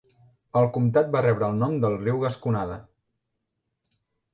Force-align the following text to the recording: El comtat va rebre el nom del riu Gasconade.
El 0.61 0.69
comtat 0.77 1.11
va 1.17 1.21
rebre 1.27 1.51
el 1.51 1.61
nom 1.65 1.77
del 1.85 2.01
riu 2.03 2.21
Gasconade. 2.27 2.83